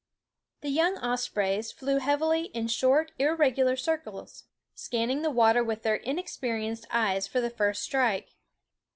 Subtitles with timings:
[0.61, 6.87] The young ospreys flew heavily in short irregular circles, scanning the water with their inexperienced
[6.89, 8.31] eyes for their first strike.